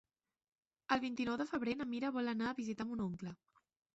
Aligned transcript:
El 0.95 1.01
vint-i-nou 1.03 1.37
de 1.41 1.45
febrer 1.51 1.77
na 1.81 1.87
Mira 1.91 2.11
vol 2.17 2.33
anar 2.33 2.49
a 2.53 2.57
visitar 2.61 2.87
mon 2.93 3.07
oncle. 3.09 3.37